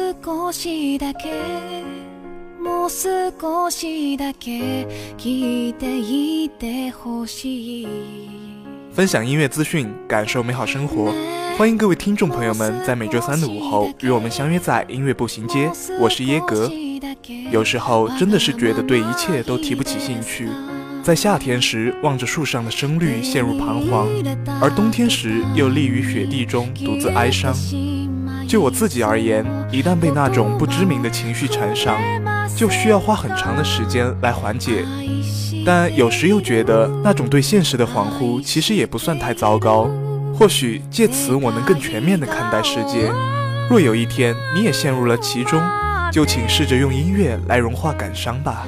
[0.00, 1.28] 少しだけ
[2.64, 4.86] もう少しだけ
[5.18, 7.88] 聞いていてほしい
[8.94, 11.12] 分享音乐资讯，感受美好生活。
[11.58, 15.70] 欢迎各位听众朋友们在每周三的午后与我们相约在音乐步行街。
[16.00, 16.72] 我是耶格。
[17.52, 20.48] 有时候真的是觉得对一切都提不起兴趣，
[21.02, 24.08] 在夏天时望着树上的深绿陷入彷徨，
[24.58, 27.54] 而冬天时又立于雪地中独自哀伤。
[28.51, 31.97] 就我自己而言，一旦被那种不知名的情绪缠上，
[32.53, 34.83] 就需要花很长的时间来缓解。
[35.65, 39.89] 但有时又觉得那种对现实的恍惚，其实也不算太糟糕。
[40.37, 43.09] 或许借此我能更全面地看待世界。
[43.69, 45.63] 若有一天你也陷入了其中，
[46.11, 48.67] 就请试着用音乐来融化感伤吧。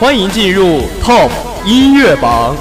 [0.00, 1.28] 欢迎进入 top
[1.66, 2.56] 音乐榜，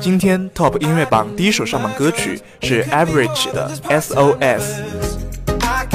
[0.00, 4.95] 今天 top 音乐榜第一首上榜歌曲是 average 的 SOS。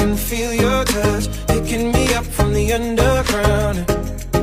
[0.02, 3.86] Can feel your touch picking me up from the underground.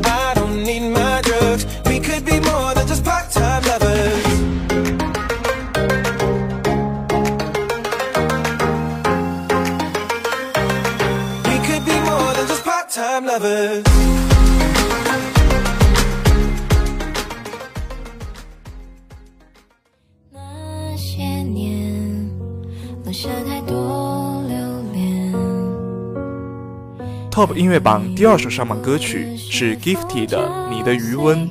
[0.05, 1.65] I don't need my drugs.
[1.85, 4.25] We could be more than just part-time lovers.
[11.49, 13.88] We could be more than just part-time lovers.
[27.39, 31.49] Top 音乐榜第二首上榜歌曲是 Gifty 的《你的余温》。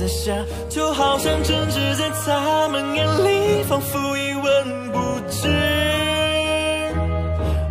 [0.00, 0.34] 有的自信，
[0.68, 4.98] 就好像真挚在他们眼里，仿佛一文不
[5.28, 5.48] 值。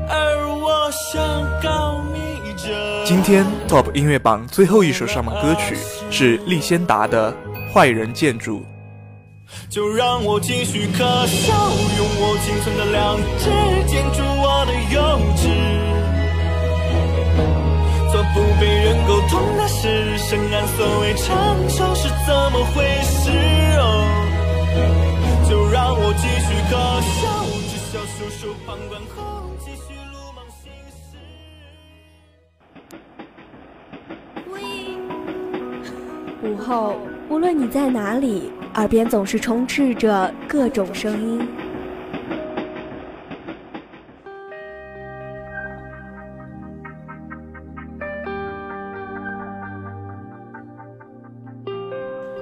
[0.07, 1.19] 而我想
[1.61, 2.19] 告密
[2.55, 3.03] 着。
[3.05, 5.75] 今天 Top 音乐榜最后一首上榜歌曲
[6.11, 7.33] 是利仙达的
[7.73, 8.59] 《坏人建筑》。
[9.67, 11.53] 就让我继续可笑，
[11.97, 13.49] 用我仅存的良知
[13.87, 15.01] 建筑我的幼
[15.35, 15.68] 稚。
[18.33, 23.31] 不被人沟通的事，深谙所谓成熟是怎么回事
[23.77, 23.81] 哦。
[25.49, 27.21] 就让我继续可笑，
[27.69, 31.17] 只笑袖手旁观后，继续鲁莽行事。
[36.43, 36.95] 午后，
[37.29, 41.47] 无论你在哪里，耳边总是充斥着各种声音。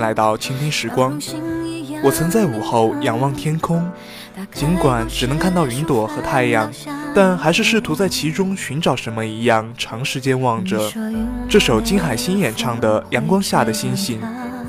[0.00, 1.16] 来到倾听时光。
[2.02, 3.86] 我曾在午后仰望天空，
[4.52, 6.72] 尽管只能看到云朵和太阳，
[7.14, 10.80] 但还是试图在其中寻找什么一样，长时间望着。
[11.48, 14.18] 这首金海心演唱的《阳光下的星星》，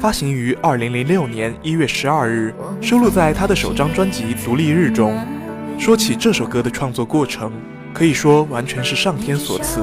[0.01, 5.17] 发行于二零零六年一月十二日，收录在他的首张专辑《独立日》中。
[5.79, 7.51] 说起这首歌的创作过程，
[7.93, 9.81] 可以说完全是上天所赐。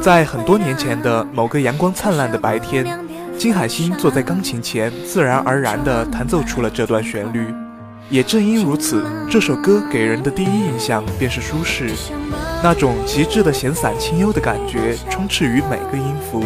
[0.00, 2.98] 在很多年前的某个阳光灿烂的白天，
[3.38, 7.46] 金海心坐在钢琴前，自然而然地弹奏出了这段旋律。
[8.10, 11.88] 也正因如此，这首歌给人的第一印象便是舒适，
[12.64, 16.42] 那种极致的闲散清幽的感觉充斥于每个音符。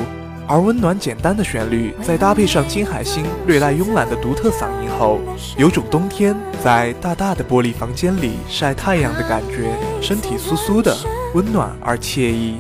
[0.46, 5.18] 而温暖简单的旋律，再搭配上金海心略带慵懒的独特嗓音后，
[5.56, 9.72] 有种冬天在大大的玻璃房间里晒太阳的感觉，
[10.02, 10.94] 身体酥酥的，
[11.32, 12.58] 温暖而惬意。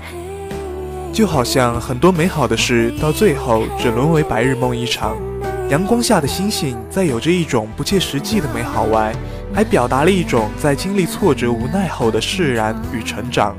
[1.12, 5.14] 就好像很多美好的事到最后只沦为白日梦一场。
[5.68, 9.14] 阳光下的星星，在有着一种不切实际的美好外，
[9.54, 13.54] 还表达了一种在经历挫折、无奈后的释然与成长。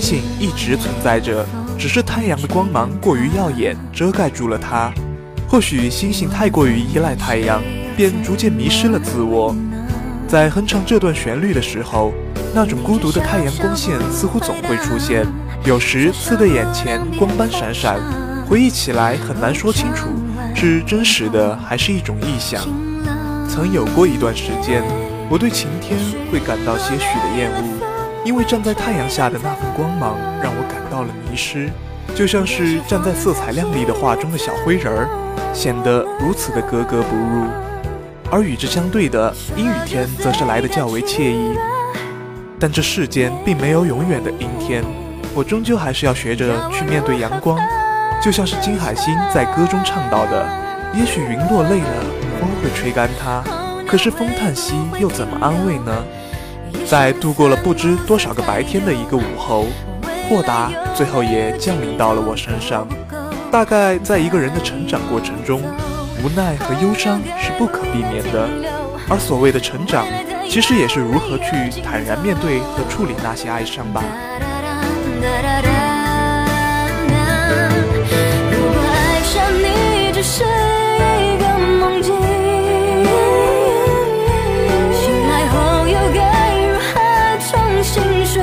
[0.00, 1.44] 星星一直存在着，
[1.78, 4.90] 只是太阳的光芒过于耀眼，遮盖住了它。
[5.46, 7.60] 或许星星太过于依赖太阳，
[7.98, 9.54] 便逐渐迷失了自我。
[10.26, 12.14] 在哼唱这段旋律的时候，
[12.54, 15.26] 那种孤独的太阳光线似乎总会出现，
[15.64, 18.00] 有时刺得眼前光斑闪闪。
[18.48, 20.08] 回忆起来很难说清楚，
[20.54, 22.62] 是真实的还是一种臆想。
[23.46, 24.82] 曾有过一段时间，
[25.28, 25.98] 我对晴天
[26.32, 27.89] 会感到些许的厌恶，
[28.24, 31.70] 因为站在太阳下的那份光芒让我感到了迷失，
[32.14, 35.08] 就像是站在色彩亮丽的画中的小灰人儿，
[35.54, 37.46] 显得如此的格格不入。
[38.30, 41.56] 而与之相对的阴雨天，则是来得较为惬意。
[42.58, 44.84] 但这世间并没有永远的阴天，
[45.34, 47.58] 我终究还是要学着去面对阳光。
[48.22, 50.46] 就像是金海心在歌中唱到的
[50.94, 52.04] ：“也许云落泪了，
[52.38, 53.42] 风会吹干它，
[53.88, 56.04] 可是风叹息又怎么安慰呢？”
[56.86, 59.66] 在度过了不知多少个白天的一个午后，
[60.28, 62.86] 豁达最后也降临到了我身上。
[63.50, 65.60] 大概在一个人的成长过程中，
[66.22, 68.48] 无奈和忧伤是不可避免的，
[69.08, 70.06] 而所谓的成长，
[70.48, 74.02] 其实也是如何去坦然面对和处理那些哀伤吧。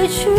[0.08, 0.37] 去？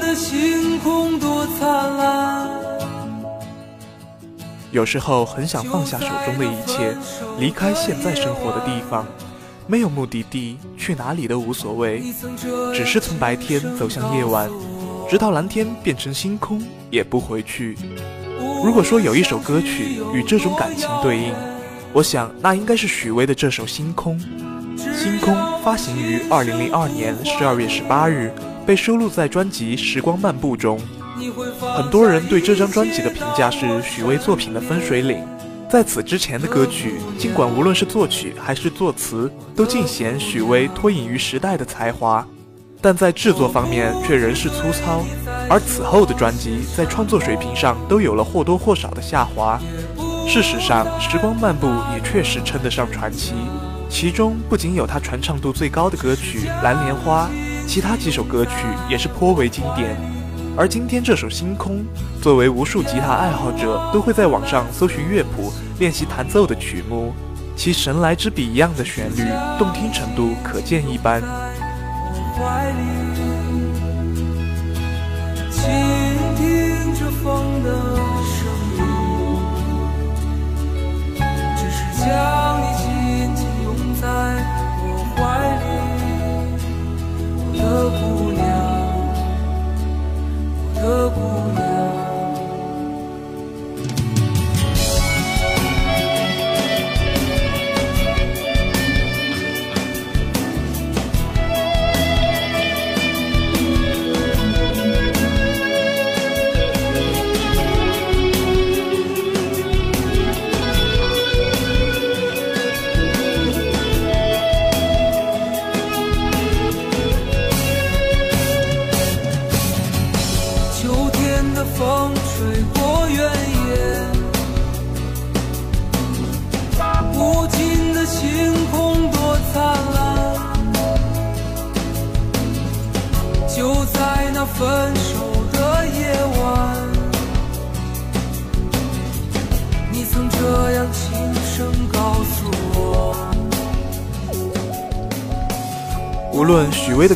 [0.00, 2.48] 的星空多灿烂。
[4.70, 6.94] 有时候很想放下手中的一切，
[7.38, 9.06] 离开现在生活的地方，
[9.66, 12.02] 没有目的地，去哪里都无所谓，
[12.74, 14.50] 只是从白天走向夜晚，
[15.08, 17.76] 直到蓝天变成星空，也不回去。
[18.62, 21.34] 如果说有一首歌曲与这种感情对应，
[21.94, 24.18] 我想那应该是许巍的这首《星空》。
[25.02, 28.32] 《星空》发行于二零零二年十二月十八日，
[28.68, 30.78] 被收录在专辑《时光漫步》中。
[31.74, 35.24] 很多人对这张专辑的评价是许巍作品的分水岭。
[35.70, 42.26] 在此之前的歌曲，尽管无论是作曲还是作词，都尽显许巍脱颖于时代的才华，
[42.82, 45.02] 但在制作方面却仍是粗糙。
[45.48, 49.58] 而此后的专辑在创作水平上都有了或多或少的下滑。
[50.26, 53.32] 事实上，《时光漫步》也确实称得上传奇，
[53.88, 57.28] 其中不仅有他传唱度最高的歌曲《蓝莲花》，
[57.66, 58.52] 其他几首歌曲
[58.88, 59.96] 也是颇为经典。
[60.56, 61.76] 而今天这首《星空》，
[62.22, 67.12] 作为无数吉他爱好者都会在网上搜寻乐谱练习弹奏的曲目，
[67.56, 69.22] 其神来之笔一样的旋律，
[69.58, 71.22] 动听程度可见一斑。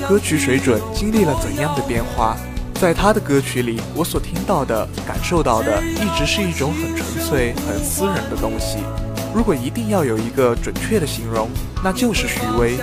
[0.08, 2.36] 歌曲水准经历了怎样的变化，
[2.74, 8.78] 在他的歌曲里，我所听到的、感受到的，一直是一种很纯粹、很私人的东西。
[9.34, 11.48] 如果一定要有一个准确的形容，
[11.82, 12.76] 那就是许巍。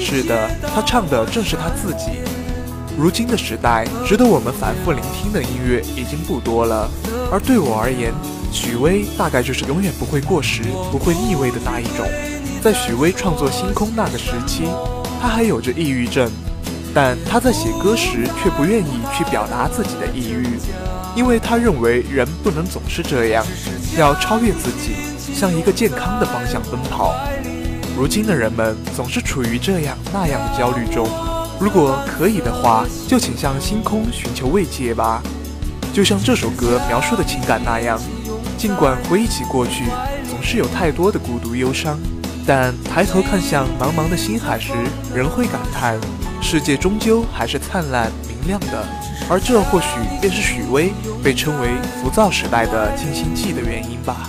[0.00, 2.20] 是的，他唱的正是他自己。
[2.98, 6.90] 如今的时代，值得我们反复聆听的音乐已经不多了，
[7.30, 8.12] 而对我而言，
[8.50, 12.06] 许巍大概就是永远不会过时、不会腻味的那一种。
[12.62, 14.64] 在许巍创作《星空》那个时期，
[15.20, 16.30] 他还有着抑郁症。
[16.94, 20.46] 但他在写歌时却不愿意去表达自己的抑郁，
[21.16, 23.44] 因为他认为人不能总是这样，
[23.96, 24.94] 要超越自己，
[25.34, 27.14] 向一个健康的方向奔跑。
[27.96, 31.08] 如今的人们总是处于这样那样的焦虑中，
[31.58, 35.22] 如果可以的话，就请向星空寻求慰藉吧。
[35.92, 37.98] 就像这首歌描述的情感那样，
[38.58, 39.84] 尽管回忆起过去，
[40.28, 41.98] 总是有太多的孤独忧伤，
[42.46, 44.72] 但抬头看向茫茫的星海时，
[45.14, 45.98] 仍会感叹。
[46.42, 48.86] 世界终究还是灿烂明亮的，
[49.30, 49.86] 而这或许
[50.20, 51.70] 便是许巍被称为
[52.02, 54.28] 浮躁时代的静心剂的原因吧。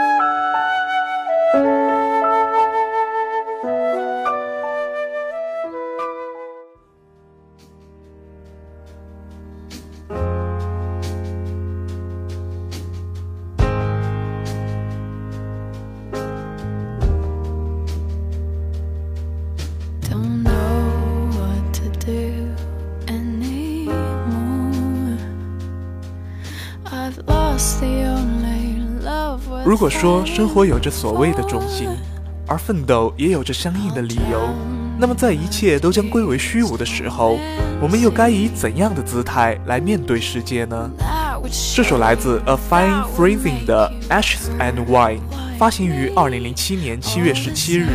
[29.81, 31.89] 如果说生活有着所谓的重心，
[32.45, 34.53] 而奋斗也有着相应的理由，
[34.99, 37.39] 那么在一切都将归为虚无的时候，
[37.81, 40.91] 我们又该以怎样的姿态来面对世界呢？
[41.75, 45.21] 这首来自 A Fine Freezing 的 Ashes and Wine，
[45.57, 47.87] 发行于二零零七年七月十七日，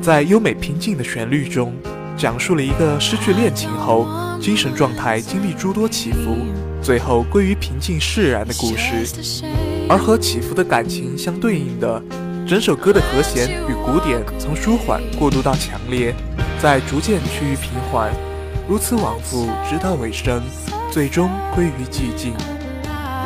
[0.00, 1.74] 在优美平静的旋律中，
[2.16, 4.08] 讲述了一个失去恋情后，
[4.40, 6.38] 精神状态经历诸多起伏，
[6.80, 9.69] 最后归于平静释然的故事。
[9.90, 12.00] 而和起伏的感情相对应的，
[12.46, 16.14] 整首歌的和弦与鼓点从舒缓过渡到强烈，
[16.62, 18.12] 再逐渐趋于平缓，
[18.68, 20.40] 如此往复，直到尾声，
[20.92, 22.32] 最终归于寂静。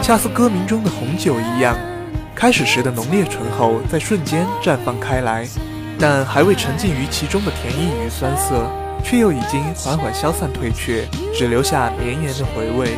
[0.01, 1.77] 恰似歌名中的红酒一样，
[2.35, 5.47] 开始时的浓烈醇厚，在瞬间绽放开来，
[5.99, 8.67] 但还未沉浸于其中的甜意与酸涩，
[9.05, 12.97] 却又已经缓缓消散退却，只留下绵延的回味。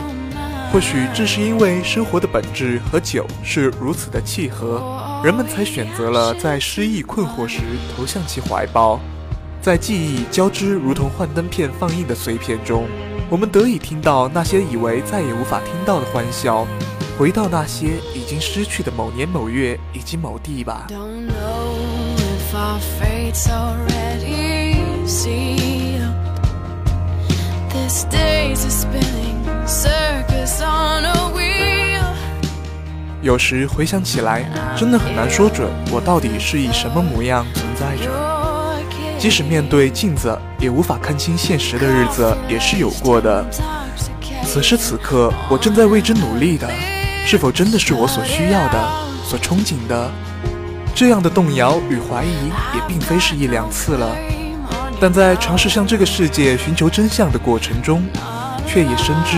[0.76, 7.60] 或许正是因为生活的本质和酒是如此的契合，人们才选择了在失意困惑时
[7.96, 9.00] 投向其怀抱。
[9.62, 12.86] 在记忆交织如同幻灯片放映的碎片中，
[13.30, 16.66] 我们得以听到那些以为再也无法听到的欢笑，
[17.18, 20.88] 回到那些已经失去的某年某月以及某地吧。
[33.26, 34.44] 有时回想起来，
[34.76, 38.08] 真的很难说准我到底是以什么模样存在着。
[39.18, 43.44] 即使面对镜子也无法看清现实的日子，也是有过的。
[44.44, 46.70] 此时此刻，我正在为之努力的，
[47.26, 48.88] 是否真的是我所需要的、
[49.24, 50.08] 所憧憬的？
[50.94, 54.16] 这样的动摇与怀疑也并非是一两次了。
[55.00, 58.04] 但在尝试向这个世界寻求真相的过程中，
[58.68, 59.36] 却也深知。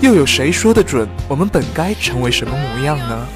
[0.00, 3.26] 又有谁说得准我们本该成为什么模样呢？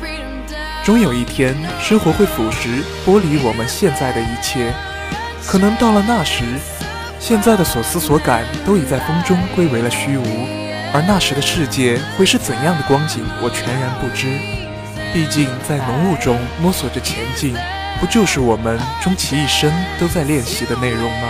[0.84, 4.72] 终有一天，生活会腐蚀、剥离我们现在的一切。
[5.44, 6.44] 可能到了那时，
[7.18, 10.24] 现在的所思所感都已在风中归为了虚无。
[10.94, 14.28] 而那时的世界会是怎样的光景，我全然不知。
[15.12, 17.56] 毕竟，在浓雾中摸索着前进，
[17.98, 21.28] 不就是我们终其一生都在练习的内容吗？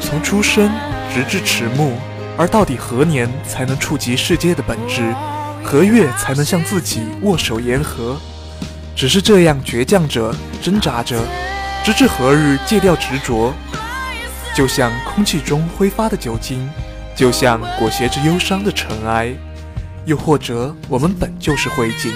[0.00, 0.68] 从出生
[1.14, 1.96] 直至迟暮。
[2.42, 5.14] 而到底何年才能触及世界的本质？
[5.62, 8.18] 何月才能向自己握手言和？
[8.96, 11.22] 只是这样倔强着、挣扎着，
[11.84, 13.54] 直至何日戒掉执着？
[14.56, 16.68] 就像空气中挥发的酒精，
[17.14, 19.32] 就像裹挟着忧伤的尘埃，
[20.04, 22.10] 又或者我们本就是灰烬。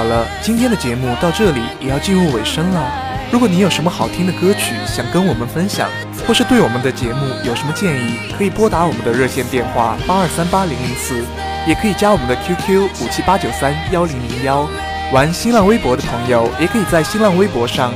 [0.00, 2.90] 好了，今天的节目到这里也要进入尾声了。
[3.30, 5.90] 如果你有什么好听的歌曲想跟我们分享，
[6.26, 11.22] 或是对我们的节目有什么建议，可以拨打我们的热线电话八二三八零零四，
[11.66, 14.66] 也可以加我们的 QQ 五七八九三幺零零幺。
[15.12, 17.92] 玩新浪微博的朋友，也可以在新浪微博上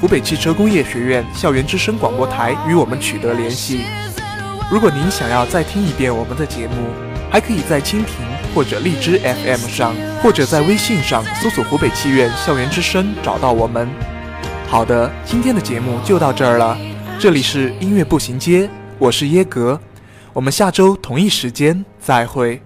[0.00, 3.82] 湖北汽车工业学院校园之声广播台与我们取得联系。
[4.70, 6.88] 如果您想要再听一遍我们的节目，
[7.30, 8.26] 还可以在蜻蜓
[8.58, 13.88] 或者荔枝 FM 上，或者在微信上搜索“湖北器院校园之声”找到我们。
[14.66, 16.76] 好的，今天的节目就到这儿了。
[17.20, 18.68] 这里是音乐步行街，
[18.98, 19.80] 我是耶格，
[20.32, 22.60] 我们下周同一时间再会。